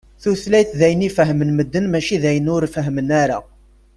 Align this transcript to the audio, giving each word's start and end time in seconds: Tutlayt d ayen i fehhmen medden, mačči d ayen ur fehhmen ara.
Tutlayt 0.21 0.71
d 0.79 0.81
ayen 0.85 1.07
i 1.07 1.09
fehhmen 1.17 1.51
medden, 1.53 1.85
mačči 1.89 2.17
d 2.23 2.23
ayen 2.29 2.51
ur 2.55 2.63
fehhmen 2.75 3.09
ara. 3.21 3.39